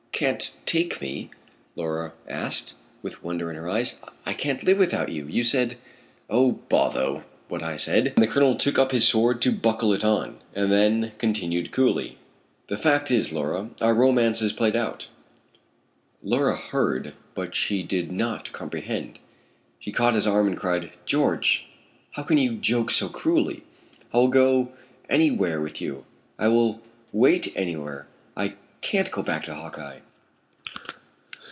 "Can't 0.21 0.55
take 0.67 1.01
me?" 1.01 1.31
Laura 1.75 2.13
asked, 2.27 2.75
with 3.01 3.23
wonder 3.23 3.49
in 3.49 3.55
her 3.55 3.67
eyes. 3.67 3.99
"I 4.23 4.33
can't 4.33 4.61
live 4.61 4.77
without 4.77 5.09
you. 5.09 5.25
You 5.25 5.41
said" 5.41 5.77
"O 6.29 6.51
bother 6.51 7.23
what 7.47 7.63
I 7.63 7.75
said," 7.75 8.07
and 8.09 8.17
the 8.17 8.27
Colonel 8.27 8.53
took 8.55 8.77
up 8.77 8.91
his 8.91 9.07
sword 9.07 9.41
to 9.41 9.51
buckle 9.51 9.91
it 9.93 10.05
on, 10.05 10.37
and 10.53 10.71
then 10.71 11.13
continued 11.17 11.71
coolly, 11.71 12.19
"the 12.67 12.77
fact 12.77 13.09
is 13.09 13.33
Laura, 13.33 13.71
our 13.81 13.95
romance 13.95 14.43
is 14.43 14.53
played 14.53 14.75
out." 14.75 15.07
Laura 16.21 16.55
heard, 16.55 17.15
but 17.33 17.55
she 17.55 17.81
did 17.81 18.11
not 18.11 18.51
comprehend. 18.51 19.19
She 19.79 19.91
caught 19.91 20.13
his 20.13 20.27
arm 20.27 20.45
and 20.45 20.55
cried, 20.55 20.91
"George, 21.07 21.65
how 22.11 22.21
can 22.21 22.37
you 22.37 22.57
joke 22.57 22.91
so 22.91 23.09
cruelly? 23.09 23.63
I 24.13 24.17
will 24.19 24.27
go 24.27 24.71
any 25.09 25.31
where 25.31 25.59
with 25.59 25.81
you. 25.81 26.05
I 26.37 26.47
will 26.47 26.79
wait 27.11 27.51
any 27.55 27.75
where. 27.75 28.05
I 28.37 28.53
can't 28.81 29.09
go 29.09 29.23
back 29.23 29.45
to 29.45 29.55
Hawkeye." 29.55 29.99